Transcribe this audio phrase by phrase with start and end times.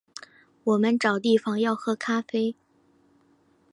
[0.63, 2.55] 我们找地方要喝咖啡